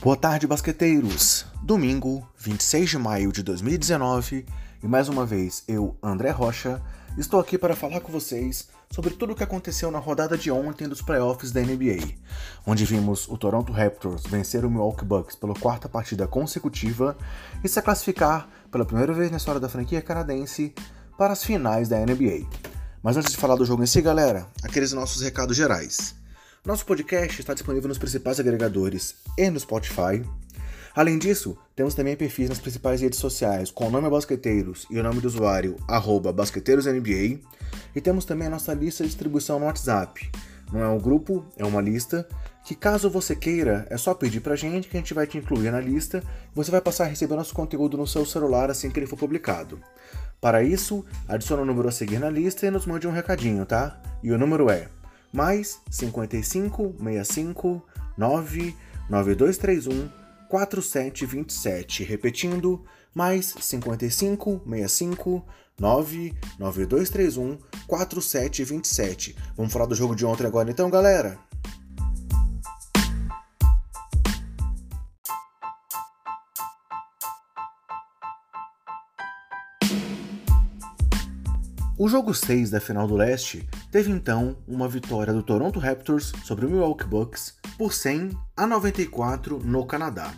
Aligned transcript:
Boa 0.00 0.16
tarde, 0.16 0.46
basqueteiros! 0.46 1.44
Domingo, 1.60 2.24
26 2.38 2.90
de 2.90 2.98
maio 2.98 3.32
de 3.32 3.42
2019, 3.42 4.46
e 4.80 4.86
mais 4.86 5.08
uma 5.08 5.26
vez 5.26 5.64
eu, 5.66 5.96
André 6.00 6.30
Rocha, 6.30 6.80
estou 7.18 7.40
aqui 7.40 7.58
para 7.58 7.74
falar 7.74 7.98
com 7.98 8.12
vocês 8.12 8.68
sobre 8.92 9.10
tudo 9.10 9.32
o 9.32 9.34
que 9.34 9.42
aconteceu 9.42 9.90
na 9.90 9.98
rodada 9.98 10.38
de 10.38 10.52
ontem 10.52 10.88
dos 10.88 11.02
playoffs 11.02 11.50
da 11.50 11.60
NBA, 11.60 12.14
onde 12.64 12.84
vimos 12.84 13.26
o 13.26 13.36
Toronto 13.36 13.72
Raptors 13.72 14.22
vencer 14.22 14.64
o 14.64 14.70
Milwaukee 14.70 15.04
Bucks 15.04 15.34
pela 15.34 15.54
quarta 15.54 15.88
partida 15.88 16.28
consecutiva 16.28 17.18
e 17.64 17.68
se 17.68 17.82
classificar 17.82 18.48
pela 18.70 18.84
primeira 18.84 19.12
vez 19.12 19.32
na 19.32 19.36
história 19.36 19.60
da 19.60 19.68
franquia 19.68 20.00
canadense 20.00 20.72
para 21.18 21.32
as 21.32 21.42
finais 21.42 21.88
da 21.88 21.98
NBA. 21.98 22.46
Mas 23.02 23.16
antes 23.16 23.32
de 23.32 23.36
falar 23.36 23.56
do 23.56 23.64
jogo 23.64 23.82
em 23.82 23.86
si, 23.86 24.00
galera, 24.00 24.46
aqueles 24.62 24.92
nossos 24.92 25.20
recados 25.22 25.56
gerais. 25.56 26.17
Nosso 26.68 26.84
podcast 26.84 27.40
está 27.40 27.54
disponível 27.54 27.88
nos 27.88 27.96
principais 27.96 28.38
agregadores 28.38 29.14
e 29.38 29.48
no 29.48 29.58
Spotify. 29.58 30.22
Além 30.94 31.18
disso, 31.18 31.56
temos 31.74 31.94
também 31.94 32.14
perfis 32.14 32.50
nas 32.50 32.58
principais 32.58 33.00
redes 33.00 33.18
sociais 33.18 33.70
com 33.70 33.88
o 33.88 33.90
nome 33.90 34.10
Basqueteiros 34.10 34.86
e 34.90 34.98
o 34.98 35.02
nome 35.02 35.18
do 35.18 35.28
usuário 35.28 35.76
BasqueteirosNBA. 36.34 37.40
E 37.96 38.00
temos 38.02 38.26
também 38.26 38.48
a 38.48 38.50
nossa 38.50 38.74
lista 38.74 39.02
de 39.02 39.08
distribuição 39.08 39.58
no 39.58 39.64
WhatsApp. 39.64 40.30
Não 40.70 40.82
é 40.82 40.88
um 40.88 40.98
grupo, 40.98 41.42
é 41.56 41.64
uma 41.64 41.80
lista 41.80 42.28
que 42.66 42.74
caso 42.74 43.08
você 43.08 43.34
queira, 43.34 43.86
é 43.88 43.96
só 43.96 44.12
pedir 44.12 44.40
pra 44.40 44.54
gente 44.54 44.88
que 44.88 44.96
a 44.98 45.00
gente 45.00 45.14
vai 45.14 45.26
te 45.26 45.38
incluir 45.38 45.70
na 45.70 45.80
lista 45.80 46.22
e 46.52 46.54
você 46.54 46.70
vai 46.70 46.82
passar 46.82 47.04
a 47.04 47.08
receber 47.08 47.34
nosso 47.34 47.54
conteúdo 47.54 47.96
no 47.96 48.06
seu 48.06 48.26
celular 48.26 48.70
assim 48.70 48.90
que 48.90 49.00
ele 49.00 49.06
for 49.06 49.16
publicado. 49.16 49.80
Para 50.38 50.62
isso, 50.62 51.02
adicione 51.26 51.62
o 51.62 51.64
número 51.64 51.88
a 51.88 51.92
seguir 51.92 52.18
na 52.18 52.28
lista 52.28 52.66
e 52.66 52.70
nos 52.70 52.84
mande 52.84 53.08
um 53.08 53.10
recadinho, 53.10 53.64
tá? 53.64 54.02
E 54.22 54.30
o 54.30 54.36
número 54.36 54.68
é 54.68 54.88
mais 55.32 55.80
55 55.90 56.94
65 56.98 57.82
9 58.16 58.74
9231 59.08 60.08
4727. 60.48 62.04
Repetindo, 62.04 62.84
mais 63.14 63.54
55 63.60 64.62
65 64.64 65.44
9 65.78 66.34
9231 66.58 67.58
4727. 67.86 69.36
Vamos 69.56 69.72
falar 69.72 69.86
do 69.86 69.94
jogo 69.94 70.14
de 70.14 70.24
ontem 70.26 70.46
agora 70.46 70.70
então, 70.70 70.90
galera? 70.90 71.38
O 82.00 82.08
jogo 82.08 82.32
6 82.32 82.70
da 82.70 82.80
final 82.80 83.08
do 83.08 83.16
leste 83.16 83.68
teve 83.90 84.10
então 84.10 84.56
uma 84.66 84.88
vitória 84.88 85.32
do 85.32 85.42
Toronto 85.42 85.78
Raptors 85.78 86.32
sobre 86.44 86.66
o 86.66 86.70
Milwaukee 86.70 87.06
Bucks 87.06 87.56
por 87.76 87.92
100 87.92 88.30
a 88.56 88.66
94 88.66 89.58
no 89.58 89.86
Canadá. 89.86 90.32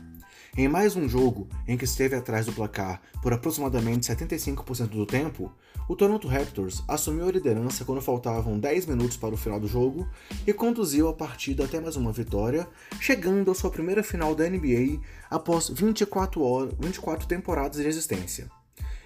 Em 0.57 0.69
mais 0.69 0.97
um 0.97 1.09
jogo 1.09 1.49
em 1.67 1.77
que 1.77 1.85
esteve 1.85 2.17
atrás 2.17 2.47
do 2.47 2.53
placar 2.53 3.01
por 3.23 3.33
aproximadamente 3.33 4.11
75% 4.11 4.89
do 4.89 5.07
tempo, 5.07 5.53
o 5.89 5.97
Toronto 5.97 6.29
Raptors 6.29 6.83
assumiu 6.87 7.29
a 7.29 7.33
liderança 7.33 7.85
quando 7.85 8.01
faltavam 8.01 8.59
10 8.59 8.87
minutos 8.87 9.17
para 9.17 9.35
o 9.35 9.39
final 9.39 9.59
do 9.59 9.69
jogo 9.69 10.09
e 10.47 10.53
conduziu 10.53 11.09
a 11.09 11.15
partida 11.15 11.65
até 11.65 11.81
mais 11.81 11.97
uma 11.97 12.13
vitória, 12.13 12.69
chegando 13.01 13.51
à 13.51 13.55
sua 13.55 13.71
primeira 13.71 14.03
final 14.03 14.35
da 14.35 14.49
NBA 14.49 15.01
após 15.29 15.69
24, 15.69 16.43
horas, 16.43 16.75
24 16.81 17.27
temporadas 17.27 17.81
de 17.81 17.87
existência 17.87 18.49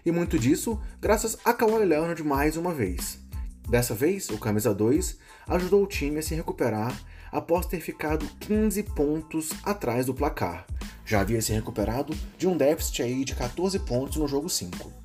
e 0.04 0.12
muito 0.12 0.38
disso 0.38 0.78
graças 1.00 1.38
a 1.44 1.54
Kawhi 1.54 1.84
Leonard 1.84 2.22
mais 2.22 2.56
uma 2.56 2.74
vez. 2.74 3.23
Dessa 3.68 3.94
vez, 3.94 4.28
o 4.30 4.38
camisa 4.38 4.74
2 4.74 5.18
ajudou 5.48 5.82
o 5.82 5.86
time 5.86 6.18
a 6.18 6.22
se 6.22 6.34
recuperar 6.34 6.94
após 7.32 7.66
ter 7.66 7.80
ficado 7.80 8.26
15 8.40 8.82
pontos 8.82 9.50
atrás 9.64 10.06
do 10.06 10.14
placar. 10.14 10.66
Já 11.04 11.20
havia 11.20 11.42
se 11.42 11.52
recuperado 11.52 12.14
de 12.38 12.46
um 12.46 12.56
déficit 12.56 13.02
aí 13.02 13.24
de 13.24 13.34
14 13.34 13.78
pontos 13.80 14.16
no 14.16 14.28
jogo 14.28 14.48
5. 14.48 15.03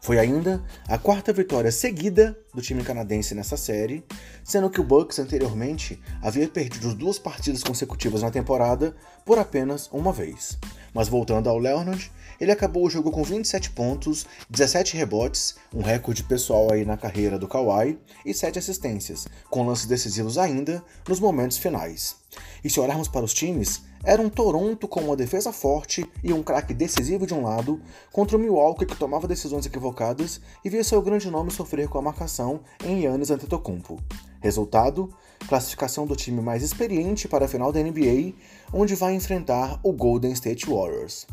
Foi 0.00 0.18
ainda 0.18 0.64
a 0.88 0.96
quarta 0.96 1.30
vitória 1.30 1.70
seguida 1.70 2.36
do 2.54 2.62
time 2.62 2.82
canadense 2.82 3.34
nessa 3.34 3.56
série, 3.56 4.02
sendo 4.42 4.70
que 4.70 4.80
o 4.80 4.84
Bucks 4.84 5.18
anteriormente 5.18 6.00
havia 6.22 6.48
perdido 6.48 6.94
duas 6.94 7.18
partidas 7.18 7.62
consecutivas 7.62 8.22
na 8.22 8.30
temporada 8.30 8.96
por 9.26 9.38
apenas 9.38 9.88
uma 9.92 10.10
vez. 10.10 10.58
Mas 10.94 11.08
voltando 11.08 11.50
ao 11.50 11.58
Leonard, 11.58 12.10
ele 12.40 12.50
acabou 12.50 12.86
o 12.86 12.90
jogo 12.90 13.10
com 13.10 13.22
27 13.22 13.70
pontos, 13.70 14.26
17 14.48 14.96
rebotes, 14.96 15.56
um 15.72 15.82
recorde 15.82 16.24
pessoal 16.24 16.72
aí 16.72 16.86
na 16.86 16.96
carreira 16.96 17.38
do 17.38 17.46
Kawhi, 17.46 17.98
e 18.24 18.32
7 18.32 18.58
assistências, 18.58 19.28
com 19.50 19.66
lances 19.66 19.84
decisivos 19.84 20.38
ainda 20.38 20.82
nos 21.06 21.20
momentos 21.20 21.58
finais. 21.58 22.16
E 22.64 22.70
se 22.70 22.80
olharmos 22.80 23.08
para 23.08 23.24
os 23.24 23.34
times, 23.34 23.82
era 24.02 24.22
um 24.22 24.30
Toronto 24.30 24.88
com 24.88 25.00
uma 25.00 25.16
defesa 25.16 25.52
forte 25.52 26.06
e 26.24 26.32
um 26.32 26.42
craque 26.42 26.72
decisivo 26.72 27.26
de 27.26 27.34
um 27.34 27.42
lado, 27.42 27.80
contra 28.10 28.36
o 28.36 28.40
Milwaukee 28.40 28.86
que 28.86 28.96
tomava 28.96 29.28
decisões 29.28 29.66
equivocadas 29.66 30.40
e 30.64 30.70
via 30.70 30.82
seu 30.82 31.02
grande 31.02 31.30
nome 31.30 31.50
sofrer 31.50 31.86
com 31.88 31.98
a 31.98 32.02
marcação 32.02 32.60
em 32.84 33.02
Yannis 33.02 33.30
Antetokounmpo. 33.30 33.98
Resultado: 34.40 35.10
classificação 35.46 36.06
do 36.06 36.16
time 36.16 36.40
mais 36.40 36.62
experiente 36.62 37.28
para 37.28 37.44
a 37.44 37.48
final 37.48 37.70
da 37.70 37.82
NBA, 37.82 38.32
onde 38.72 38.94
vai 38.94 39.14
enfrentar 39.14 39.78
o 39.82 39.92
Golden 39.92 40.32
State 40.32 40.66
Warriors. 40.66 41.26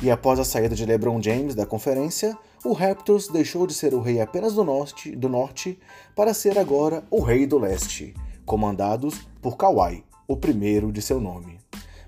E 0.00 0.10
após 0.10 0.38
a 0.38 0.44
saída 0.44 0.76
de 0.76 0.86
LeBron 0.86 1.20
James 1.20 1.54
da 1.54 1.66
conferência, 1.66 2.36
o 2.64 2.72
Raptors 2.72 3.28
deixou 3.28 3.66
de 3.66 3.74
ser 3.74 3.94
o 3.94 4.00
rei 4.00 4.20
apenas 4.20 4.54
do 4.54 4.62
norte, 4.62 5.10
do 5.16 5.28
norte 5.28 5.78
para 6.14 6.34
ser 6.34 6.58
agora 6.58 7.02
o 7.10 7.20
rei 7.20 7.46
do 7.46 7.58
leste, 7.58 8.14
comandados 8.44 9.26
por 9.40 9.56
Kawhi, 9.56 10.04
o 10.28 10.36
primeiro 10.36 10.92
de 10.92 11.00
seu 11.00 11.20
nome. 11.20 11.55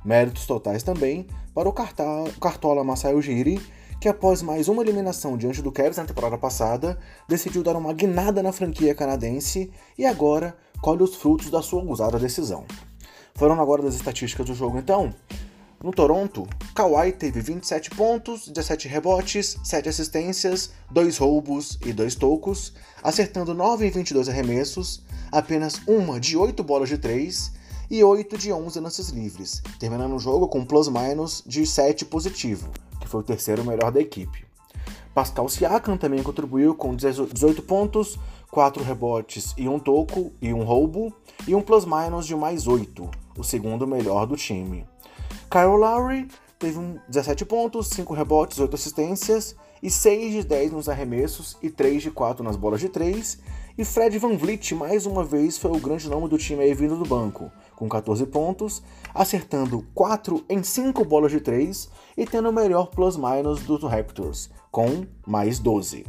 Méritos 0.08 0.46
totais 0.46 0.82
também 0.82 1.26
para 1.54 1.68
o 1.68 1.72
Cartola 2.40 2.82
Masai 2.82 3.14
Ujiri, 3.14 3.60
que 4.00 4.08
após 4.08 4.40
mais 4.40 4.66
uma 4.66 4.80
eliminação 4.80 5.36
diante 5.36 5.60
do 5.60 5.70
Cavs 5.70 5.98
na 5.98 6.06
temporada 6.06 6.38
passada, 6.38 6.98
decidiu 7.28 7.62
dar 7.62 7.76
uma 7.76 7.92
guinada 7.92 8.42
na 8.42 8.50
franquia 8.50 8.94
canadense 8.94 9.70
e 9.98 10.06
agora 10.06 10.56
colhe 10.80 11.02
os 11.02 11.14
frutos 11.14 11.50
da 11.50 11.60
sua 11.60 11.82
ousada 11.82 12.18
decisão. 12.18 12.64
Foram 13.34 13.60
agora 13.60 13.82
das 13.82 13.96
estatísticas 13.96 14.46
do 14.46 14.54
jogo 14.54 14.78
então. 14.78 15.14
No 15.84 15.90
Toronto, 15.90 16.48
Kawhi 16.74 17.12
teve 17.12 17.42
27 17.42 17.90
pontos, 17.90 18.48
17 18.48 18.88
rebotes, 18.88 19.58
7 19.62 19.90
assistências, 19.90 20.70
2 20.90 21.18
roubos 21.18 21.78
e 21.84 21.92
2 21.92 22.14
tocos, 22.14 22.72
acertando 23.02 23.52
9 23.52 23.86
em 23.86 23.90
22 23.90 24.30
arremessos, 24.30 25.02
apenas 25.30 25.82
uma 25.86 26.18
de 26.18 26.34
8 26.34 26.64
bolas 26.64 26.88
de 26.88 26.96
3 26.96 27.57
e 27.90 28.04
8 28.04 28.36
de 28.36 28.52
11 28.52 28.80
lances 28.80 29.08
livres, 29.08 29.62
terminando 29.78 30.14
o 30.14 30.18
jogo 30.18 30.48
com 30.48 30.60
um 30.60 30.64
plus-minus 30.64 31.42
de 31.46 31.66
7 31.66 32.04
positivo, 32.04 32.70
que 33.00 33.08
foi 33.08 33.20
o 33.20 33.24
terceiro 33.24 33.64
melhor 33.64 33.90
da 33.90 34.00
equipe. 34.00 34.46
Pascal 35.14 35.48
Siakam 35.48 35.96
também 35.96 36.22
contribuiu 36.22 36.74
com 36.74 36.94
18 36.94 37.62
pontos, 37.62 38.18
4 38.50 38.82
rebotes 38.82 39.54
e 39.56 39.68
um 39.68 39.78
toco 39.78 40.32
e 40.40 40.52
um 40.52 40.62
roubo, 40.64 41.12
e 41.46 41.54
um 41.54 41.62
plus-minus 41.62 42.26
de 42.26 42.36
mais 42.36 42.66
8, 42.66 43.10
o 43.36 43.42
segundo 43.42 43.86
melhor 43.86 44.26
do 44.26 44.36
time. 44.36 44.86
Kyle 45.50 45.76
Lowry 45.76 46.28
teve 46.58 46.78
17 47.08 47.44
pontos, 47.44 47.88
5 47.88 48.12
rebotes, 48.14 48.58
8 48.58 48.74
assistências 48.74 49.56
e 49.82 49.90
6 49.90 50.32
de 50.32 50.42
10 50.44 50.72
nos 50.72 50.88
arremessos 50.88 51.56
e 51.62 51.70
3 51.70 52.02
de 52.02 52.10
4 52.10 52.44
nas 52.44 52.56
bolas 52.56 52.80
de 52.80 52.88
3. 52.88 53.38
E 53.76 53.84
Fred 53.84 54.18
Van 54.18 54.36
Vliet 54.36 54.74
mais 54.74 55.06
uma 55.06 55.24
vez 55.24 55.56
foi 55.56 55.70
o 55.70 55.80
grande 55.80 56.08
nome 56.08 56.28
do 56.28 56.36
time 56.36 56.64
aí 56.64 56.74
vindo 56.74 56.96
do 56.96 57.04
banco, 57.04 57.50
com 57.76 57.88
14 57.88 58.26
pontos, 58.26 58.82
acertando 59.14 59.86
4 59.94 60.44
em 60.48 60.62
5 60.62 61.04
bolas 61.04 61.30
de 61.30 61.40
3 61.40 61.88
e 62.16 62.26
tendo 62.26 62.48
o 62.48 62.52
melhor 62.52 62.86
plus-minus 62.86 63.60
dos 63.62 63.82
Raptors, 63.84 64.50
com 64.70 65.06
mais 65.26 65.58
12. 65.60 66.04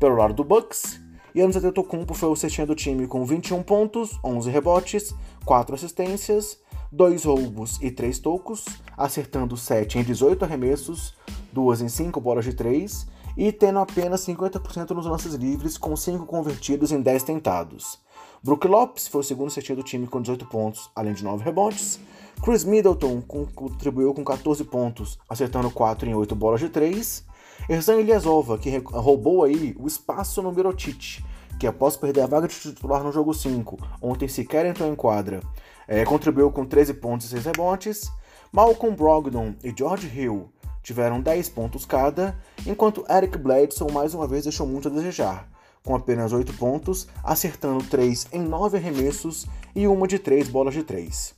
Pelo 0.00 0.16
lado 0.16 0.34
do 0.34 0.42
Bucks, 0.42 1.00
Yannis 1.36 1.56
Antetokounmpo 1.56 2.14
foi 2.14 2.28
o 2.28 2.36
cestinha 2.36 2.66
do 2.66 2.74
time 2.74 3.06
com 3.06 3.24
21 3.24 3.62
pontos, 3.62 4.18
11 4.24 4.50
rebotes, 4.50 5.14
4 5.44 5.74
assistências, 5.74 6.58
2 6.94 7.24
roubos 7.24 7.80
e 7.82 7.90
3 7.90 8.20
tocos, 8.20 8.64
acertando 8.96 9.56
7 9.56 9.98
em 9.98 10.04
18 10.04 10.44
arremessos, 10.44 11.12
2 11.52 11.80
em 11.80 11.88
5 11.88 12.20
bolas 12.20 12.44
de 12.44 12.54
3 12.54 13.08
e 13.36 13.50
tendo 13.50 13.80
apenas 13.80 14.24
50% 14.24 14.90
nos 14.90 15.04
lances 15.04 15.34
livres, 15.34 15.76
com 15.76 15.96
5 15.96 16.24
convertidos 16.24 16.92
em 16.92 17.02
10 17.02 17.24
tentados. 17.24 17.98
Brook 18.44 18.68
Lopes 18.68 19.08
foi 19.08 19.22
o 19.22 19.24
segundo 19.24 19.50
cestinha 19.50 19.74
do 19.74 19.82
time 19.82 20.06
com 20.06 20.20
18 20.20 20.46
pontos, 20.46 20.88
além 20.94 21.14
de 21.14 21.24
9 21.24 21.42
rebotes. 21.42 21.98
Chris 22.40 22.62
Middleton 22.62 23.20
contribuiu 23.22 24.14
com 24.14 24.22
14 24.22 24.62
pontos, 24.62 25.18
acertando 25.28 25.72
4 25.72 26.08
em 26.08 26.14
8 26.14 26.36
bolas 26.36 26.60
de 26.60 26.68
3. 26.68 27.24
Erzan 27.68 28.00
Ilyasova, 28.00 28.56
que 28.56 28.70
roubou 28.78 29.42
aí 29.42 29.74
o 29.80 29.88
espaço 29.88 30.40
no 30.40 30.52
Mirotic, 30.52 31.24
que 31.58 31.66
após 31.66 31.96
perder 31.96 32.20
a 32.20 32.26
vaga 32.28 32.46
de 32.46 32.54
titular 32.54 33.02
no 33.02 33.10
jogo 33.10 33.34
5, 33.34 33.78
ontem 34.00 34.28
sequer 34.28 34.64
entrou 34.66 34.88
em 34.88 34.94
quadra, 34.94 35.40
é, 35.86 36.04
contribuiu 36.04 36.50
com 36.50 36.64
13 36.64 36.94
pontos 36.94 37.26
e 37.26 37.30
6 37.30 37.44
rebotes. 37.46 38.10
Malcolm 38.52 38.96
Brogdon 38.96 39.54
e 39.64 39.74
George 39.76 40.06
Hill 40.06 40.50
tiveram 40.82 41.20
10 41.20 41.48
pontos 41.48 41.84
cada, 41.84 42.38
enquanto 42.66 43.04
Eric 43.10 43.38
Bledsoe 43.38 43.90
mais 43.90 44.14
uma 44.14 44.28
vez 44.28 44.44
deixou 44.44 44.66
muito 44.66 44.88
a 44.88 44.90
desejar, 44.90 45.48
com 45.82 45.96
apenas 45.96 46.32
8 46.32 46.52
pontos, 46.54 47.08
acertando 47.24 47.82
3 47.84 48.28
em 48.32 48.42
9 48.42 48.76
arremessos 48.76 49.46
e 49.74 49.88
uma 49.88 50.06
de 50.06 50.18
3 50.18 50.48
bolas 50.48 50.74
de 50.74 50.82
3. 50.82 51.34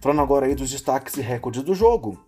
Falando 0.00 0.22
agora 0.22 0.46
aí 0.46 0.54
dos 0.54 0.70
destaques 0.70 1.16
e 1.16 1.20
recordes 1.20 1.62
do 1.62 1.74
jogo. 1.74 2.18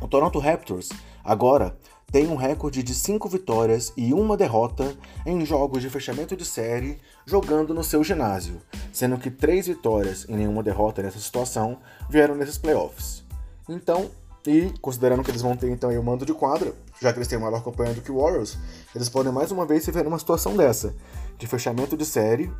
O 0.00 0.08
Toronto 0.08 0.38
Raptors 0.38 0.90
agora 1.24 1.76
tem 2.12 2.28
um 2.28 2.36
recorde 2.36 2.82
de 2.82 2.94
5 2.94 3.26
vitórias 3.26 3.90
e 3.96 4.12
uma 4.12 4.36
derrota 4.36 4.94
em 5.24 5.46
jogos 5.46 5.80
de 5.80 5.88
fechamento 5.88 6.36
de 6.36 6.44
série 6.44 7.00
jogando 7.24 7.72
no 7.72 7.82
seu 7.82 8.04
ginásio, 8.04 8.60
sendo 8.92 9.16
que 9.16 9.30
3 9.30 9.68
vitórias 9.68 10.26
e 10.28 10.32
nenhuma 10.32 10.62
derrota 10.62 11.02
nessa 11.02 11.18
situação 11.18 11.78
vieram 12.10 12.34
nesses 12.34 12.58
playoffs. 12.58 13.24
Então, 13.66 14.10
e 14.46 14.70
considerando 14.82 15.24
que 15.24 15.30
eles 15.30 15.40
vão 15.40 15.56
ter 15.56 15.70
então 15.70 15.88
aí 15.88 15.96
o 15.96 16.02
mando 16.02 16.26
de 16.26 16.34
quadra, 16.34 16.74
já 17.00 17.12
que 17.12 17.18
eles 17.18 17.28
têm 17.28 17.38
uma 17.38 17.50
maior 17.50 17.64
campanha 17.64 17.94
do 17.94 18.02
que 18.02 18.12
o 18.12 18.20
Warriors, 18.20 18.58
eles 18.94 19.08
podem 19.08 19.32
mais 19.32 19.50
uma 19.50 19.64
vez 19.64 19.82
se 19.82 19.90
ver 19.90 20.04
numa 20.04 20.18
situação 20.18 20.54
dessa, 20.54 20.94
de 21.38 21.46
fechamento 21.46 21.96
de 21.96 22.04
série 22.04 22.52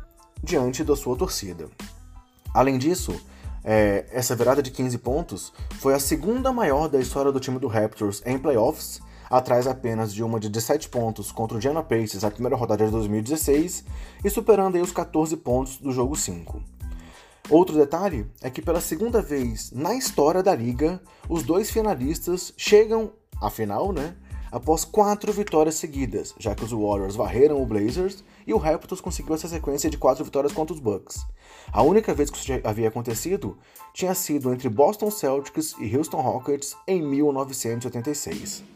diante 0.43 0.83
da 0.83 0.95
sua 0.95 1.15
torcida. 1.15 1.69
Além 2.55 2.79
disso, 2.79 3.13
é, 3.63 4.05
essa 4.11 4.35
virada 4.35 4.63
de 4.63 4.71
15 4.71 4.97
pontos 4.97 5.53
foi 5.79 5.93
a 5.93 5.99
segunda 5.99 6.51
maior 6.51 6.89
da 6.89 6.99
história 6.99 7.31
do 7.31 7.39
time 7.39 7.59
do 7.59 7.67
Raptors 7.67 8.23
em 8.25 8.39
playoffs 8.39 8.99
atrás 9.37 9.65
apenas 9.65 10.13
de 10.13 10.23
uma 10.23 10.39
de 10.39 10.47
17 10.47 10.89
pontos 10.89 11.31
contra 11.31 11.57
o 11.57 11.61
Gianna 11.61 11.81
Pacers 11.81 12.21
na 12.21 12.29
primeira 12.29 12.55
rodada 12.55 12.85
de 12.85 12.91
2016 12.91 13.83
e 14.23 14.29
superando 14.29 14.79
os 14.79 14.91
14 14.91 15.35
pontos 15.37 15.77
do 15.77 15.91
jogo 15.91 16.15
5. 16.15 16.61
Outro 17.49 17.75
detalhe 17.75 18.27
é 18.41 18.49
que 18.51 18.61
pela 18.61 18.79
segunda 18.79 19.21
vez 19.23 19.71
na 19.71 19.95
história 19.95 20.43
da 20.43 20.53
liga, 20.53 21.01
os 21.27 21.41
dois 21.41 21.71
finalistas 21.71 22.53
chegam 22.55 23.11
à 23.41 23.49
final, 23.49 23.91
né? 23.91 24.15
Após 24.51 24.85
quatro 24.85 25.33
vitórias 25.33 25.75
seguidas, 25.75 26.35
já 26.37 26.53
que 26.53 26.63
os 26.63 26.71
Warriors 26.71 27.15
varreram 27.15 27.59
o 27.59 27.65
Blazers 27.65 28.23
e 28.45 28.53
o 28.53 28.57
Raptors 28.57 29.01
conseguiu 29.01 29.33
essa 29.33 29.47
sequência 29.47 29.89
de 29.89 29.97
quatro 29.97 30.23
vitórias 30.23 30.53
contra 30.53 30.75
os 30.75 30.79
Bucks. 30.79 31.25
A 31.71 31.81
única 31.81 32.13
vez 32.13 32.29
que 32.29 32.37
isso 32.37 32.51
havia 32.63 32.87
acontecido 32.87 33.57
tinha 33.95 34.13
sido 34.13 34.53
entre 34.53 34.69
Boston 34.69 35.09
Celtics 35.09 35.73
e 35.79 35.97
Houston 35.97 36.21
Rockets 36.21 36.75
em 36.87 37.01
1986. 37.01 38.73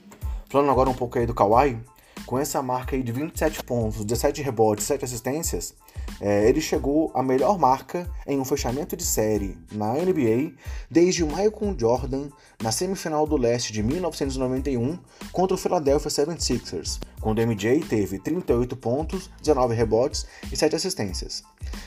Falando 0.50 0.72
agora 0.72 0.90
um 0.90 0.94
pouco 0.94 1.20
aí 1.20 1.26
do 1.26 1.34
Kawhi, 1.34 1.78
com 2.26 2.40
essa 2.40 2.62
marca 2.62 2.96
aí 2.96 3.04
de 3.04 3.12
27 3.12 3.64
pontos, 3.64 4.06
17 4.06 4.42
rebotes, 4.42 4.86
7 4.86 5.04
assistências, 5.04 5.76
é, 6.20 6.48
ele 6.50 6.60
chegou 6.60 7.12
à 7.14 7.22
melhor 7.22 7.60
marca 7.60 8.10
em 8.26 8.40
um 8.40 8.46
fechamento 8.46 8.96
de 8.96 9.04
série 9.04 9.58
na 9.72 9.94
NBA 9.94 10.54
desde 10.90 11.24
o 11.24 11.28
Michael 11.28 11.76
Jordan 11.78 12.30
na 12.62 12.72
semifinal 12.72 13.28
do 13.28 13.38
leste 13.38 13.72
de 13.72 13.84
1991 13.84 14.98
contra 15.32 15.56
o 15.56 15.58
Philadelphia 15.58 16.10
76ers, 16.10 17.00
quando 17.22 17.42
MJ 17.42 17.82
teve 17.82 18.20
38 18.20 18.76
pontos, 18.76 19.30
19 19.42 19.76
rebotes 19.76 20.26
e 20.52 20.58
7 20.58 20.76
assistências. 20.76 21.44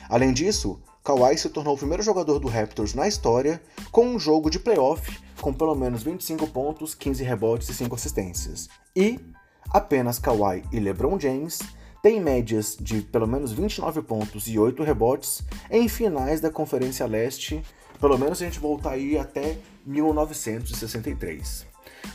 Além 0.09 0.33
disso, 0.33 0.81
Kawhi 1.03 1.37
se 1.39 1.49
tornou 1.49 1.75
o 1.75 1.79
primeiro 1.79 2.03
jogador 2.03 2.39
do 2.39 2.49
Raptors 2.49 2.95
na 2.95 3.09
história 3.09 3.61
com 3.91 4.07
um 4.07 4.19
jogo 4.19 4.51
de 4.51 4.59
playoff 4.59 5.19
com 5.41 5.53
pelo 5.53 5.75
menos 5.75 6.03
25 6.03 6.47
pontos, 6.49 6.95
15 6.95 7.25
rebotes 7.25 7.69
e 7.69 7.75
5 7.75 7.95
assistências. 7.95 8.69
E 8.95 9.19
apenas 9.71 10.19
Kawhi 10.19 10.63
e 10.71 10.79
LeBron 10.79 11.19
James 11.19 11.61
têm 12.03 12.21
médias 12.21 12.77
de 12.81 13.03
pelo 13.03 13.27
menos 13.27 13.53
29 13.53 14.03
pontos 14.03 14.47
e 14.47 14.59
8 14.59 14.83
rebotes 14.83 15.43
em 15.71 15.89
finais 15.89 16.41
da 16.41 16.51
Conferência 16.51 17.07
Leste, 17.07 17.63
pelo 18.01 18.19
menos 18.19 18.39
se 18.39 18.45
a 18.45 18.47
gente 18.47 18.61
voltar 18.61 18.93
aí 18.93 19.19
até 19.19 19.57
1963. 19.87 21.67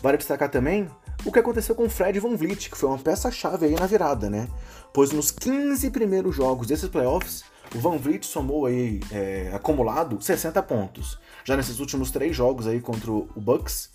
Vale 0.01 0.17
destacar 0.17 0.49
também 0.49 0.89
o 1.23 1.31
que 1.31 1.39
aconteceu 1.39 1.75
com 1.75 1.89
Fred 1.89 2.19
Van 2.19 2.35
Vliet, 2.35 2.69
que 2.69 2.77
foi 2.77 2.89
uma 2.89 2.97
peça-chave 2.97 3.65
aí 3.65 3.75
na 3.75 3.85
virada, 3.85 4.29
né? 4.29 4.47
Pois 4.93 5.11
nos 5.11 5.31
15 5.31 5.89
primeiros 5.91 6.35
jogos 6.35 6.67
desses 6.67 6.89
playoffs, 6.89 7.43
o 7.73 7.79
Van 7.79 7.97
Vliet 7.97 8.25
somou 8.25 8.65
aí, 8.65 8.99
é, 9.11 9.51
acumulado, 9.53 10.21
60 10.21 10.61
pontos. 10.63 11.19
Já 11.43 11.57
nesses 11.57 11.79
últimos 11.79 12.11
três 12.11 12.35
jogos 12.35 12.67
aí 12.67 12.79
contra 12.79 13.11
o 13.11 13.27
Bucks, 13.35 13.89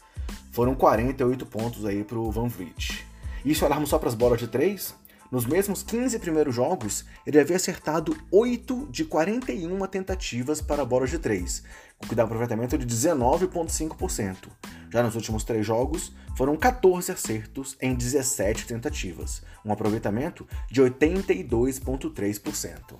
foram 0.52 0.75
48 0.75 1.46
pontos 1.46 1.84
aí 1.84 2.04
pro 2.04 2.31
Van 2.31 2.48
Vliet. 2.48 3.06
E 3.44 3.54
se 3.54 3.64
olharmos 3.64 3.88
só 3.88 3.98
para 3.98 4.08
as 4.08 4.14
bolas 4.14 4.38
de 4.38 4.48
três, 4.48 4.94
nos 5.31 5.47
mesmos 5.47 5.82
15 5.82 6.19
primeiros 6.19 6.55
jogos, 6.55 7.05
ele 7.25 7.38
havia 7.38 7.56
acertado 7.56 8.17
8 8.32 8.88
de 8.91 9.05
41 9.05 9.87
tentativas 9.87 10.61
para 10.61 10.85
bolas 10.85 11.11
de 11.11 11.19
3, 11.19 11.62
o 12.03 12.06
que 12.06 12.15
dá 12.15 12.25
um 12.25 12.27
aproveitamento 12.27 12.77
de 12.77 12.87
19,5%. 12.87 14.49
Já 14.93 15.03
nos 15.03 15.15
últimos 15.15 15.44
três 15.44 15.65
jogos, 15.65 16.12
foram 16.37 16.56
14 16.56 17.12
acertos 17.12 17.77
em 17.81 17.94
17 17.94 18.67
tentativas, 18.67 19.43
um 19.65 19.73
aproveitamento 19.73 20.47
de 20.69 20.82
82,3%. 20.82 22.97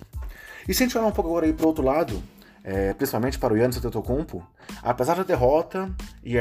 E 0.67 0.73
se 0.73 0.83
a 0.83 0.85
gente 0.85 0.97
olhar 0.97 1.07
um 1.07 1.11
pouco 1.11 1.31
agora 1.31 1.51
para 1.51 1.65
o 1.65 1.67
outro 1.67 1.83
lado, 1.83 2.23
é, 2.63 2.93
principalmente 2.93 3.39
para 3.39 3.53
o 3.53 3.57
Yannis 3.57 3.77
Antetokounmpo, 3.77 4.45
apesar 4.83 5.15
da 5.15 5.23
derrota 5.23 5.91
e 6.23 6.35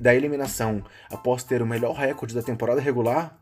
da 0.00 0.14
eliminação 0.14 0.82
após 1.10 1.44
ter 1.44 1.60
o 1.62 1.66
melhor 1.66 1.94
recorde 1.94 2.34
da 2.34 2.42
temporada 2.42 2.80
regular, 2.80 3.36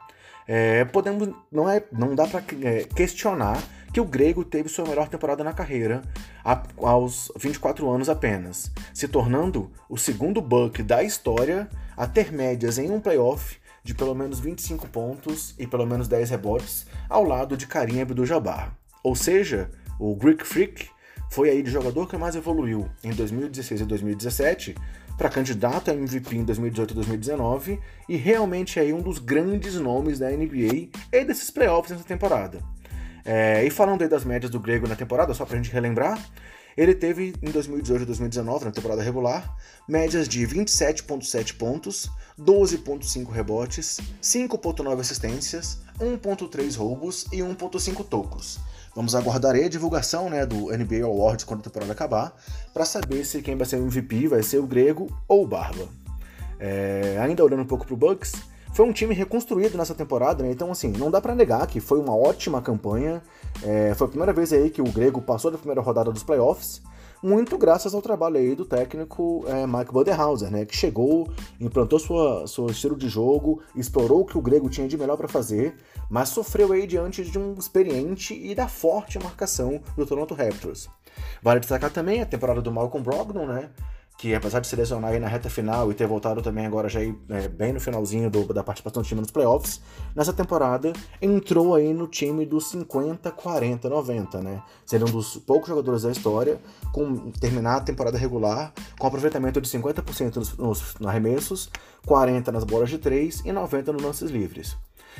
é, 0.47 0.85
podemos 0.85 1.29
não 1.51 1.69
é 1.69 1.83
não 1.93 2.15
dá 2.15 2.27
para 2.27 2.43
é, 2.63 2.85
questionar 2.85 3.63
que 3.93 4.01
o 4.01 4.05
grego 4.05 4.45
teve 4.45 4.69
sua 4.69 4.85
melhor 4.85 5.09
temporada 5.09 5.45
na 5.45 5.53
carreira 5.53 6.03
a, 6.45 6.63
aos 6.79 7.31
24 7.37 7.89
anos 7.89 8.09
apenas, 8.09 8.73
se 8.93 9.07
tornando 9.07 9.71
o 9.89 9.97
segundo 9.97 10.41
Buck 10.43 10.83
da 10.83 11.03
história 11.03 11.69
a 11.97 12.07
ter 12.07 12.33
médias 12.33 12.77
em 12.77 12.91
um 12.91 13.01
playoff 13.01 13.57
de 13.85 13.95
pelo 13.95 14.15
menos 14.15 14.41
25 14.41 14.89
pontos 14.89 15.55
e 15.59 15.67
pelo 15.67 15.87
menos 15.87 16.09
10 16.09 16.31
rebotes 16.31 16.87
ao 17.09 17.23
lado 17.23 17.57
de 17.57 17.67
Karim 17.67 18.01
Abdul-Jabbar. 18.01 18.75
Ou 19.03 19.15
seja, 19.15 19.71
o 20.01 20.17
Greek 20.17 20.45
Freak 20.45 20.89
foi 21.31 21.51
aí 21.51 21.63
de 21.63 21.71
jogador 21.71 22.09
que 22.09 22.17
mais 22.17 22.35
evoluiu 22.35 22.89
em 23.03 23.13
2016 23.13 23.83
e 23.83 23.85
2017 23.85 24.75
para 25.17 25.29
candidato 25.29 25.91
a 25.91 25.95
MVP 25.95 26.37
em 26.37 26.45
2018 26.45 26.91
e 26.91 26.95
2019 26.95 27.81
realmente 28.09 28.81
é 28.81 28.95
um 28.95 29.01
dos 29.01 29.19
grandes 29.19 29.75
nomes 29.77 30.19
da 30.19 30.31
NBA 30.31 30.89
e 31.13 31.25
desses 31.25 31.51
playoffs 31.51 31.93
nessa 31.93 32.05
temporada. 32.05 32.61
É, 33.25 33.65
e 33.65 33.71
falando 33.71 34.03
aí 34.03 34.09
das 34.09 34.25
médias 34.25 34.51
do 34.51 34.61
Grego 34.61 34.87
na 34.87 34.97
temporada, 34.97 35.33
só 35.33 35.47
para 35.47 35.55
a 35.55 35.63
gente 35.63 35.73
relembrar, 35.73 36.19
ele 36.77 36.95
teve 36.95 37.35
em 37.41 37.51
2018 37.51 38.03
e 38.03 38.07
2019, 38.07 38.65
na 38.65 38.73
temporada 38.73 39.03
regular, 39.03 39.57
médias 39.89 40.29
de 40.29 40.47
27,7 40.47 41.57
pontos, 41.57 42.11
12,5 42.39 43.31
rebotes, 43.31 44.01
5,9 44.21 45.01
assistências, 45.01 45.79
1,3 46.01 46.77
roubos 46.77 47.27
e 47.33 47.39
1,5 47.39 48.05
tocos. 48.05 48.59
Vamos 48.95 49.15
aguardar 49.15 49.57
a 49.57 49.69
divulgação 49.69 50.31
né, 50.31 50.47
do 50.47 50.67
NBA 50.67 51.05
Awards 51.05 51.45
quando 51.45 51.61
a 51.61 51.63
temporada 51.65 51.93
acabar, 51.93 52.37
para 52.73 52.85
saber 52.85 53.25
se 53.25 53.43
quem 53.43 53.57
vai 53.57 53.67
ser 53.67 53.77
o 53.77 53.87
MVP 53.87 54.29
vai 54.29 54.43
ser 54.43 54.59
o 54.59 54.67
Grego 54.67 55.09
ou 55.27 55.43
o 55.43 55.47
Barba. 55.47 55.89
É, 56.61 57.19
ainda 57.21 57.45
olhando 57.45 57.63
um 57.63 57.67
pouco 57.67 57.85
pro 57.85 57.97
Bucks, 57.97 58.33
foi 58.73 58.87
um 58.87 58.93
time 58.93 59.15
reconstruído 59.15 59.77
nessa 59.77 59.95
temporada, 59.95 60.43
né? 60.43 60.51
então 60.51 60.71
assim, 60.71 60.89
não 60.89 61.11
dá 61.11 61.21
para 61.21 61.35
negar 61.35 61.67
que 61.67 61.81
foi 61.81 61.99
uma 61.99 62.17
ótima 62.17 62.63
campanha. 62.63 63.21
É, 63.63 63.95
foi 63.95 64.07
a 64.07 64.11
primeira 64.11 64.33
vez 64.33 64.53
aí 64.53 64.71
que 64.71 64.81
o 64.81 64.85
Grego 64.85 65.21
passou 65.21 65.51
da 65.51 65.59
primeira 65.59 65.81
rodada 65.81 66.13
dos 66.13 66.23
playoffs 66.23 66.81
muito 67.25 67.57
graças 67.57 67.95
ao 67.95 68.03
trabalho 68.03 68.37
aí 68.37 68.55
do 68.55 68.67
técnico 68.67 69.47
é, 69.49 69.67
Mike 69.67 69.91
Budenhauser, 69.91 70.51
né, 70.51 70.67
que 70.67 70.77
chegou, 70.77 71.27
implantou 71.59 71.99
sua, 71.99 72.47
seu 72.47 72.67
estilo 72.67 72.95
de 72.95 73.09
jogo, 73.09 73.63
explorou 73.75 74.21
o 74.21 74.25
que 74.27 74.37
o 74.37 74.43
grego 74.43 74.69
tinha 74.69 74.87
de 74.87 74.99
melhor 74.99 75.17
para 75.17 75.27
fazer, 75.27 75.75
mas 76.11 76.29
sofreu 76.29 76.71
aí 76.71 76.87
diante 76.87 77.25
de 77.25 77.39
um 77.39 77.55
experiente 77.55 78.35
e 78.35 78.55
da 78.55 78.69
forte 78.69 79.19
marcação 79.19 79.81
do 79.97 80.05
Toronto 80.05 80.35
Raptors. 80.35 80.91
Vale 81.43 81.61
destacar 81.61 81.91
também 81.91 82.21
a 82.21 82.27
temporada 82.27 82.61
do 82.61 82.71
Malcolm 82.71 83.03
Brogdon, 83.03 83.47
né, 83.47 83.71
que 84.17 84.35
apesar 84.35 84.61
de 84.61 84.67
se 84.67 84.77
lesionar 84.77 85.11
aí 85.11 85.19
na 85.19 85.27
reta 85.27 85.51
final 85.51 85.91
e 85.91 85.95
ter 85.95 86.07
voltado 86.07 86.41
também 86.41 86.65
agora 86.65 86.89
já 86.89 87.01
aí, 87.01 87.15
é, 87.29 87.49
bem 87.49 87.73
no 87.73 87.81
finalzinho 87.81 88.31
do, 88.31 88.45
da 88.55 88.63
participação 88.63 89.03
do 89.03 89.07
time 89.07 89.21
nos 89.21 89.31
playoffs, 89.31 89.81
nessa 90.15 90.33
temporada 90.33 90.93
entrou 91.21 91.75
aí 91.75 91.93
no 91.93 92.07
time 92.07 92.47
dos 92.47 92.69
50, 92.71 93.31
40, 93.31 93.89
90, 93.89 94.41
né? 94.41 94.63
Sendo 94.87 95.07
um 95.07 95.11
dos 95.11 95.37
poucos 95.39 95.69
jogadores 95.69 96.03
da 96.03 96.13
história 96.13 96.61
com 96.93 97.31
terminar 97.33 97.77
a 97.77 97.81
temporada 97.81 98.17
regular 98.17 98.73
com 98.99 99.07
aproveitamento 99.07 99.61
de 99.61 99.69
50% 99.69 100.37
nos, 100.37 100.57
nos 100.57 101.07
arremessos, 101.07 101.69
40 102.07 102.53
nas 102.53 102.65
bolas 102.65 102.89
de 102.89 102.99
3 102.99 103.43
e 103.45 103.53
90 103.53 103.93
nos 103.93 104.03
lances 104.03 104.31
livres. 104.31 104.77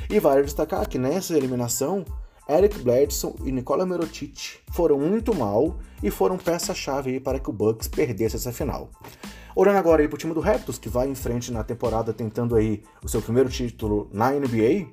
E 0.09 0.19
vale 0.19 0.43
destacar 0.43 0.87
que 0.87 0.97
nessa 0.97 1.35
eliminação 1.35 2.05
Eric 2.47 2.79
Bledsoe 2.79 3.33
e 3.43 3.51
Nikola 3.51 3.85
Mirotic 3.85 4.59
foram 4.71 4.99
muito 4.99 5.33
mal 5.33 5.77
e 6.03 6.11
foram 6.11 6.37
peça-chave 6.37 7.19
para 7.19 7.39
que 7.39 7.49
o 7.49 7.53
Bucks 7.53 7.87
perdesse 7.87 8.35
essa 8.35 8.51
final. 8.51 8.89
Olhando 9.55 9.77
agora 9.77 10.01
aí 10.01 10.07
pro 10.07 10.17
time 10.17 10.33
do 10.33 10.41
Raptors, 10.41 10.77
que 10.77 10.89
vai 10.89 11.07
em 11.07 11.15
frente 11.15 11.51
na 11.51 11.63
temporada 11.63 12.13
tentando 12.13 12.55
aí 12.55 12.83
o 13.03 13.07
seu 13.07 13.21
primeiro 13.21 13.49
título 13.49 14.09
na 14.13 14.31
NBA, 14.31 14.87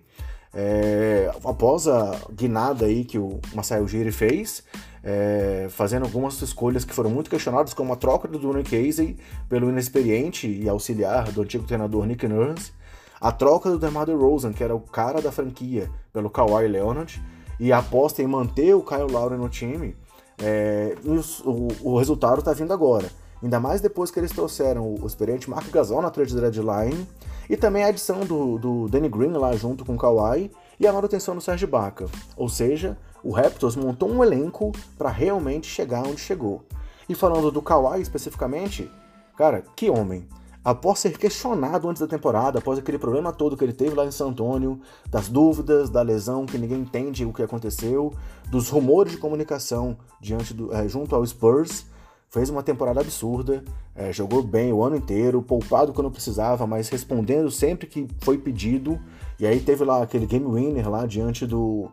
é, 0.54 1.30
após 1.44 1.88
a 1.88 2.16
guinada 2.30 2.86
aí 2.86 3.04
que 3.04 3.18
o 3.18 3.40
Masai 3.54 3.82
Ujiri 3.82 4.12
fez, 4.12 4.62
é, 5.02 5.66
fazendo 5.70 6.04
algumas 6.04 6.40
escolhas 6.40 6.84
que 6.84 6.94
foram 6.94 7.10
muito 7.10 7.28
questionadas, 7.28 7.74
como 7.74 7.92
a 7.92 7.96
troca 7.96 8.28
do 8.28 8.38
Dwayne 8.38 8.62
Casey 8.62 9.16
pelo 9.48 9.68
inexperiente 9.68 10.46
e 10.46 10.68
auxiliar 10.68 11.32
do 11.32 11.42
antigo 11.42 11.64
treinador 11.64 12.06
Nick 12.06 12.26
Nurse, 12.28 12.72
a 13.20 13.30
troca 13.30 13.70
do 13.70 13.78
DeMar 13.78 14.06
DeRozan, 14.06 14.52
que 14.52 14.64
era 14.64 14.74
o 14.74 14.80
cara 14.80 15.20
da 15.20 15.30
franquia, 15.30 15.90
pelo 16.12 16.30
Kawhi 16.30 16.66
Leonard, 16.68 17.22
e 17.58 17.72
aposta 17.72 18.22
em 18.22 18.26
manter 18.26 18.74
o 18.74 18.82
Kyle 18.82 19.10
Lowry 19.10 19.36
no 19.36 19.48
time, 19.48 19.96
é, 20.42 20.96
o, 21.04 21.92
o, 21.92 21.98
resultado 21.98 22.40
está 22.40 22.52
vindo 22.52 22.72
agora. 22.72 23.10
ainda 23.42 23.60
mais 23.60 23.80
depois 23.80 24.10
que 24.10 24.18
eles 24.18 24.32
trouxeram 24.32 24.94
o 24.94 25.06
experiente 25.06 25.48
Mark 25.48 25.68
Gasol 25.70 26.02
na 26.02 26.10
trade 26.10 26.34
deadline, 26.34 27.06
e 27.48 27.56
também 27.56 27.84
a 27.84 27.88
adição 27.88 28.20
do, 28.20 28.58
do 28.58 28.88
Danny 28.88 29.08
Green 29.08 29.32
lá 29.32 29.54
junto 29.54 29.84
com 29.84 29.94
o 29.94 29.98
Kawhi, 29.98 30.50
e 30.80 30.86
a 30.86 30.92
manutenção 30.92 31.34
do 31.34 31.40
Serge 31.40 31.64
Ibaka. 31.64 32.06
Ou 32.36 32.48
seja, 32.48 32.96
o 33.22 33.30
Raptors 33.30 33.76
montou 33.76 34.10
um 34.10 34.22
elenco 34.22 34.72
para 34.98 35.10
realmente 35.10 35.66
chegar 35.66 36.06
onde 36.06 36.20
chegou. 36.20 36.64
E 37.08 37.14
falando 37.14 37.50
do 37.50 37.62
Kawhi 37.62 38.00
especificamente, 38.00 38.90
cara, 39.36 39.64
que 39.76 39.90
homem! 39.90 40.26
Após 40.64 41.00
ser 41.00 41.18
questionado 41.18 41.88
antes 41.88 42.00
da 42.00 42.06
temporada, 42.06 42.60
após 42.60 42.78
aquele 42.78 42.98
problema 42.98 43.32
todo 43.32 43.56
que 43.56 43.64
ele 43.64 43.72
teve 43.72 43.96
lá 43.96 44.06
em 44.06 44.12
San 44.12 44.28
Antonio, 44.28 44.80
das 45.10 45.28
dúvidas, 45.28 45.90
da 45.90 46.02
lesão 46.02 46.46
que 46.46 46.56
ninguém 46.56 46.80
entende 46.80 47.24
o 47.24 47.32
que 47.32 47.42
aconteceu, 47.42 48.12
dos 48.48 48.68
rumores 48.68 49.12
de 49.12 49.18
comunicação 49.18 49.96
diante 50.20 50.54
do, 50.54 50.72
é, 50.72 50.86
junto 50.86 51.16
ao 51.16 51.26
Spurs, 51.26 51.86
fez 52.30 52.48
uma 52.48 52.62
temporada 52.62 53.00
absurda, 53.00 53.64
é, 53.94 54.12
jogou 54.12 54.40
bem 54.40 54.72
o 54.72 54.84
ano 54.84 54.94
inteiro, 54.94 55.42
poupado 55.42 55.92
quando 55.92 56.10
precisava, 56.12 56.64
mas 56.64 56.88
respondendo 56.88 57.50
sempre 57.50 57.88
que 57.88 58.06
foi 58.20 58.38
pedido. 58.38 59.00
E 59.40 59.46
aí 59.46 59.58
teve 59.58 59.84
lá 59.84 60.00
aquele 60.02 60.26
game 60.26 60.46
winner 60.46 60.88
lá 60.88 61.04
diante 61.06 61.44
do, 61.44 61.90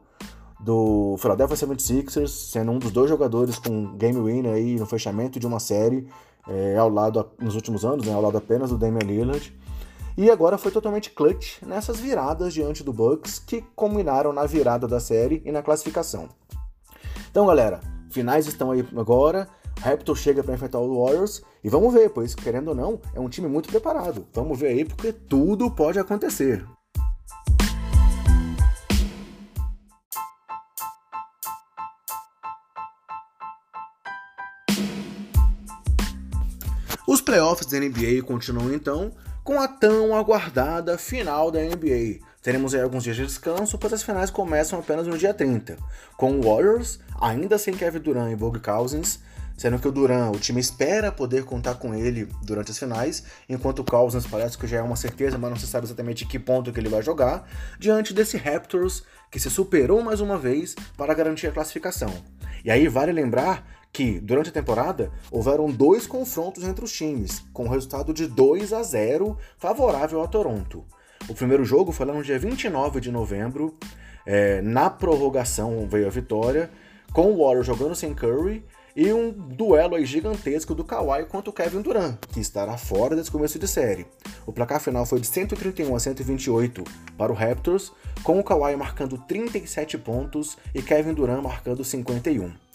do 0.59 1.15
Philadelphia 1.17 1.57
76ers, 1.57 2.27
sendo 2.27 2.71
um 2.71 2.77
dos 2.77 2.91
dois 2.91 3.09
jogadores 3.09 3.57
com 3.57 3.97
game 3.97 4.19
winner 4.19 4.53
aí 4.53 4.75
no 4.75 4.85
fechamento 4.85 5.39
de 5.39 5.47
uma 5.47 5.59
série 5.59 6.07
é, 6.49 6.77
ao 6.77 6.89
lado, 6.89 7.29
nos 7.39 7.55
últimos 7.55 7.85
anos, 7.85 8.05
né, 8.05 8.13
ao 8.13 8.21
lado 8.21 8.37
apenas 8.37 8.69
do 8.69 8.77
Damian 8.77 9.05
Lillard. 9.05 9.57
E 10.17 10.29
agora 10.29 10.57
foi 10.57 10.71
totalmente 10.71 11.11
clutch 11.11 11.61
nessas 11.61 11.99
viradas 11.99 12.53
diante 12.53 12.83
do 12.83 12.91
Bucks 12.91 13.39
que 13.39 13.63
combinaram 13.75 14.33
na 14.33 14.45
virada 14.45 14.87
da 14.87 14.99
série 14.99 15.41
e 15.45 15.51
na 15.51 15.61
classificação. 15.61 16.27
Então, 17.31 17.45
galera, 17.45 17.79
finais 18.09 18.47
estão 18.47 18.71
aí 18.71 18.85
agora. 18.97 19.47
Raptor 19.79 20.15
chega 20.17 20.43
para 20.43 20.53
enfrentar 20.53 20.79
o 20.79 21.05
Warriors 21.05 21.41
e 21.63 21.69
vamos 21.69 21.93
ver, 21.93 22.09
pois 22.09 22.35
querendo 22.35 22.69
ou 22.69 22.75
não, 22.75 22.99
é 23.13 23.19
um 23.19 23.29
time 23.29 23.47
muito 23.47 23.69
preparado. 23.69 24.25
Vamos 24.33 24.59
ver 24.59 24.67
aí 24.67 24.83
porque 24.83 25.13
tudo 25.13 25.71
pode 25.71 25.97
acontecer. 25.99 26.65
Playoffs 37.29 37.67
da 37.67 37.77
NBA 37.79 38.23
continuam 38.25 38.73
então 38.73 39.11
com 39.43 39.61
a 39.61 39.67
tão 39.67 40.15
aguardada 40.15 40.97
final 40.97 41.51
da 41.51 41.59
NBA. 41.59 42.25
Teremos 42.41 42.73
aí 42.73 42.81
alguns 42.81 43.03
dias 43.03 43.15
de 43.17 43.23
descanso, 43.23 43.77
pois 43.77 43.93
as 43.93 44.01
finais 44.01 44.31
começam 44.31 44.79
apenas 44.79 45.05
no 45.05 45.15
dia 45.15 45.31
30, 45.31 45.77
com 46.17 46.39
o 46.39 46.41
Warriors, 46.41 46.99
ainda 47.21 47.59
sem 47.59 47.75
Kevin 47.75 47.99
Durant 47.99 48.31
e 48.31 48.35
Bogue 48.35 48.59
Cousins, 48.59 49.19
sendo 49.55 49.77
que 49.77 49.87
o 49.87 49.91
Durant, 49.91 50.35
o 50.35 50.39
time 50.39 50.59
espera 50.59 51.11
poder 51.11 51.43
contar 51.43 51.75
com 51.75 51.93
ele 51.93 52.27
durante 52.41 52.71
as 52.71 52.79
finais, 52.79 53.23
enquanto 53.47 53.79
o 53.79 53.85
Cousins 53.85 54.25
parece 54.25 54.57
que 54.57 54.65
já 54.65 54.77
é 54.77 54.81
uma 54.81 54.95
certeza, 54.95 55.37
mas 55.37 55.51
não 55.51 55.57
se 55.57 55.67
sabe 55.67 55.85
exatamente 55.85 56.25
que 56.25 56.39
ponto 56.39 56.73
que 56.73 56.79
ele 56.79 56.89
vai 56.89 57.03
jogar, 57.03 57.47
diante 57.77 58.11
desse 58.11 58.37
Raptors 58.37 59.03
que 59.29 59.39
se 59.39 59.51
superou 59.51 60.01
mais 60.01 60.19
uma 60.19 60.39
vez 60.39 60.73
para 60.97 61.13
garantir 61.13 61.45
a 61.45 61.51
classificação. 61.51 62.11
E 62.65 62.71
aí 62.71 62.87
vale 62.87 63.11
lembrar 63.11 63.63
que, 63.91 64.19
durante 64.19 64.49
a 64.49 64.53
temporada, 64.53 65.11
houveram 65.31 65.69
dois 65.69 66.05
confrontos 66.07 66.63
entre 66.63 66.85
os 66.85 66.91
times, 66.91 67.43
com 67.53 67.67
resultado 67.67 68.13
de 68.13 68.27
2 68.27 68.73
a 68.73 68.83
0 68.83 69.37
favorável 69.57 70.21
a 70.21 70.27
Toronto. 70.27 70.85
O 71.27 71.33
primeiro 71.33 71.65
jogo 71.65 71.91
foi 71.91 72.05
lá 72.05 72.13
no 72.13 72.23
dia 72.23 72.39
29 72.39 72.99
de 72.99 73.11
novembro, 73.11 73.77
é, 74.25 74.61
na 74.61 74.89
prorrogação 74.89 75.87
veio 75.87 76.07
a 76.07 76.09
vitória, 76.09 76.69
com 77.11 77.31
o 77.31 77.43
Warriors 77.43 77.65
jogando 77.65 77.95
sem 77.95 78.13
Curry 78.13 78.63
e 78.95 79.11
um 79.13 79.31
duelo 79.31 80.03
gigantesco 80.03 80.75
do 80.75 80.83
Kawhi 80.83 81.25
contra 81.25 81.49
o 81.49 81.53
Kevin 81.53 81.81
Durant, 81.81 82.17
que 82.31 82.39
estará 82.39 82.77
fora 82.77 83.15
desse 83.15 83.31
começo 83.31 83.57
de 83.57 83.67
série. 83.67 84.05
O 84.45 84.51
placar 84.51 84.79
final 84.79 85.05
foi 85.05 85.19
de 85.19 85.27
131 85.27 85.95
a 85.95 85.99
128 85.99 86.83
para 87.17 87.31
o 87.31 87.35
Raptors, 87.35 87.91
com 88.23 88.39
o 88.39 88.43
Kawhi 88.43 88.75
marcando 88.75 89.17
37 89.17 89.97
pontos 89.97 90.57
e 90.73 90.81
Kevin 90.81 91.13
Durant 91.13 91.41
marcando 91.41 91.83
51. 91.83 92.68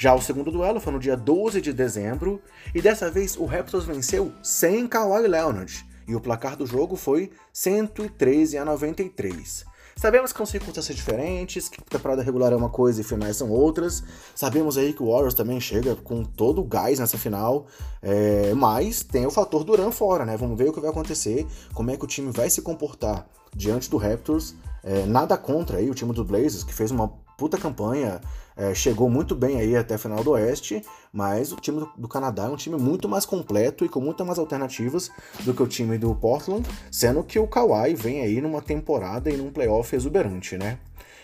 Já 0.00 0.14
o 0.14 0.22
segundo 0.22 0.52
duelo 0.52 0.78
foi 0.78 0.92
no 0.92 1.00
dia 1.00 1.16
12 1.16 1.60
de 1.60 1.72
dezembro, 1.72 2.40
e 2.72 2.80
dessa 2.80 3.10
vez 3.10 3.36
o 3.36 3.44
Raptors 3.44 3.84
venceu 3.84 4.32
sem 4.44 4.86
Kawhi 4.86 5.26
Leonard, 5.26 5.84
e 6.06 6.14
o 6.14 6.20
placar 6.20 6.56
do 6.56 6.64
jogo 6.64 6.94
foi 6.94 7.32
113 7.52 8.56
a 8.58 8.64
93. 8.64 9.66
Sabemos 9.96 10.30
que 10.30 10.36
são 10.38 10.46
circunstâncias 10.46 10.96
diferentes, 10.96 11.68
que 11.68 11.82
temporada 11.82 12.22
regular 12.22 12.52
é 12.52 12.56
uma 12.56 12.68
coisa 12.68 13.00
e 13.00 13.04
finais 13.04 13.36
são 13.36 13.50
outras. 13.50 14.04
Sabemos 14.36 14.78
aí 14.78 14.92
que 14.92 15.02
o 15.02 15.10
Warriors 15.10 15.34
também 15.34 15.60
chega 15.60 15.96
com 15.96 16.22
todo 16.22 16.60
o 16.60 16.64
gás 16.64 17.00
nessa 17.00 17.18
final, 17.18 17.66
é, 18.00 18.54
mas 18.54 19.02
tem 19.02 19.26
o 19.26 19.32
fator 19.32 19.64
Duran 19.64 19.90
fora, 19.90 20.24
né? 20.24 20.36
Vamos 20.36 20.56
ver 20.56 20.68
o 20.68 20.72
que 20.72 20.78
vai 20.78 20.90
acontecer, 20.90 21.44
como 21.74 21.90
é 21.90 21.96
que 21.96 22.04
o 22.04 22.06
time 22.06 22.30
vai 22.30 22.48
se 22.48 22.62
comportar 22.62 23.26
diante 23.52 23.90
do 23.90 23.96
Raptors. 23.96 24.54
É, 24.84 25.04
nada 25.06 25.36
contra 25.36 25.78
aí 25.78 25.90
o 25.90 25.94
time 25.94 26.12
do 26.12 26.24
Blazers, 26.24 26.62
que 26.62 26.72
fez 26.72 26.92
uma 26.92 27.08
puta 27.36 27.56
campanha, 27.56 28.20
é, 28.58 28.74
chegou 28.74 29.08
muito 29.08 29.36
bem 29.36 29.60
aí 29.60 29.76
até 29.76 29.94
a 29.94 29.98
final 29.98 30.24
do 30.24 30.32
Oeste, 30.32 30.82
mas 31.12 31.52
o 31.52 31.56
time 31.56 31.78
do, 31.78 31.90
do, 31.96 32.08
Canadá 32.08 32.46
é 32.46 32.48
um 32.48 32.56
time 32.56 32.76
muito 32.76 33.08
mais 33.08 33.24
completo 33.24 33.84
e 33.84 33.88
com 33.88 34.00
muitas 34.00 34.26
mais 34.26 34.38
alternativas 34.38 35.10
do 35.44 35.54
que 35.54 35.62
o 35.62 35.66
time 35.68 35.96
do 35.96 36.12
Portland, 36.12 36.68
sendo 36.90 37.22
que 37.22 37.38
o 37.38 37.46
Kawhi 37.46 37.94
vem 37.94 38.20
aí 38.20 38.40
numa 38.40 38.60
temporada 38.60 39.30
e 39.30 39.36
num 39.36 39.52
playoff 39.52 39.94
exuberante, 39.94 40.58
né? 40.58 40.78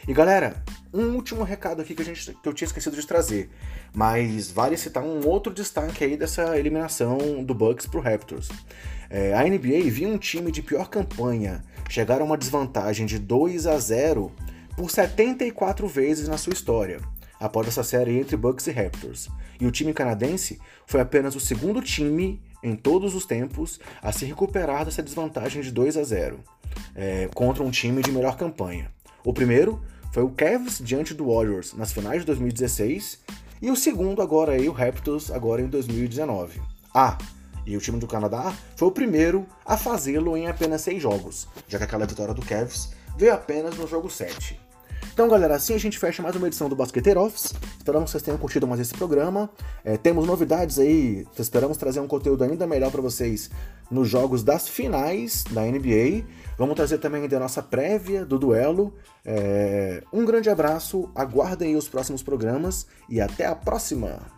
E 0.07 0.13
galera, 0.13 0.63
um 0.93 1.15
último 1.15 1.43
recado 1.43 1.83
aqui 1.83 1.95
que, 1.95 2.03
a 2.03 2.05
gente, 2.05 2.35
que 2.35 2.49
eu 2.49 2.53
tinha 2.53 2.67
esquecido 2.67 2.95
de 2.95 3.07
trazer, 3.07 3.51
mas 3.93 4.51
vale 4.51 4.77
citar 4.77 5.03
um 5.03 5.27
outro 5.27 5.53
destaque 5.53 6.05
aí 6.05 6.17
dessa 6.17 6.57
eliminação 6.57 7.43
do 7.43 7.55
Bucks 7.55 7.87
pro 7.87 8.01
Raptors. 8.01 8.49
É, 9.11 9.35
a 9.35 9.43
NBA 9.43 9.91
viu 9.91 10.09
um 10.09 10.19
time 10.19 10.53
de 10.53 10.63
pior 10.63 10.89
campanha 10.89 11.65
chegar 11.89 12.21
a 12.21 12.25
uma 12.25 12.37
desvantagem 12.37 13.07
de 13.07 13.19
2 13.19 13.67
a 13.67 13.79
0 13.79 14.31
por 14.77 14.91
74 14.91 15.87
vezes 15.87 16.29
na 16.29 16.37
sua 16.37 16.53
história, 16.53 17.01
após 17.45 17.69
essa 17.69 17.85
série 17.85 18.19
entre 18.19 18.39
Bucks 18.39 18.67
e 18.69 18.71
Raptors. 18.71 19.29
E 19.61 19.67
o 19.67 19.71
time 19.71 19.93
canadense 19.93 20.59
foi 20.87 21.03
apenas 21.03 21.37
o 21.37 21.41
segundo 21.41 21.83
time 21.83 22.43
em 22.63 22.75
todos 22.75 23.15
os 23.15 23.27
tempos 23.27 23.79
a 24.01 24.11
se 24.13 24.25
recuperar 24.25 24.87
dessa 24.87 25.03
desvantagem 25.03 25.61
de 25.61 25.71
2 25.71 25.99
a 25.99 26.03
0 26.03 26.41
é, 26.95 27.29
contra 27.35 27.63
um 27.63 27.71
time 27.71 28.01
de 28.01 28.11
melhor 28.11 28.39
campanha. 28.39 28.91
O 29.23 29.35
primeiro 29.35 29.79
foi 30.11 30.23
o 30.23 30.31
Cavs 30.31 30.81
diante 30.83 31.13
do 31.13 31.27
Warriors 31.27 31.75
nas 31.75 31.93
finais 31.93 32.21
de 32.21 32.27
2016 32.29 33.21
e 33.61 33.71
o 33.71 33.77
segundo 33.77 34.23
agora 34.23 34.53
aí 34.53 34.67
o 34.67 34.73
Raptors 34.73 35.31
agora 35.31 35.61
em 35.61 35.67
2019. 35.67 36.63
Ah, 36.95 37.19
e 37.67 37.77
o 37.77 37.81
time 37.81 37.99
do 37.99 38.07
Canadá 38.07 38.55
foi 38.75 38.89
o 38.89 38.93
primeiro 38.93 39.47
a 39.67 39.77
fazê-lo 39.77 40.35
em 40.35 40.47
apenas 40.47 40.81
seis 40.81 41.03
jogos, 41.03 41.47
já 41.69 41.77
que 41.77 41.85
aquela 41.85 42.07
vitória 42.07 42.33
do 42.33 42.41
Cavs 42.41 42.95
veio 43.19 43.35
apenas 43.35 43.77
no 43.77 43.87
jogo 43.87 44.09
7. 44.09 44.59
Então, 45.15 45.29
galera, 45.29 45.55
assim 45.55 45.73
a 45.75 45.79
gente 45.79 45.97
fecha 45.97 46.21
mais 46.21 46.35
uma 46.35 46.49
edição 46.49 46.69
do 46.69 46.75
Basqueteiro 46.75 47.21
Office. 47.21 47.55
Esperamos 47.79 48.07
que 48.07 48.11
vocês 48.11 48.23
tenham 48.25 48.37
curtido 48.37 48.67
mais 48.67 48.81
esse 48.81 48.93
programa. 48.93 49.49
É, 49.85 49.97
temos 49.97 50.27
novidades 50.27 50.77
aí, 50.77 51.25
esperamos 51.39 51.77
trazer 51.77 52.01
um 52.01 52.09
conteúdo 52.09 52.43
ainda 52.43 52.67
melhor 52.67 52.91
para 52.91 53.01
vocês 53.01 53.49
nos 53.89 54.09
jogos 54.09 54.43
das 54.43 54.69
finais 54.69 55.45
da 55.53 55.63
NBA. 55.63 56.25
Vamos 56.59 56.75
trazer 56.75 56.99
também 56.99 57.23
ainda 57.23 57.37
a 57.37 57.41
nossa 57.41 57.63
prévia 57.63 58.25
do 58.25 58.41
duelo. 58.41 58.93
É, 59.25 60.03
um 60.13 60.25
grande 60.25 60.51
abraço, 60.51 61.09
aguardem 61.15 61.77
os 61.77 61.89
próximos 61.89 62.21
programas 62.21 62.85
e 63.09 63.21
até 63.21 63.47
a 63.47 63.55
próxima! 63.55 64.34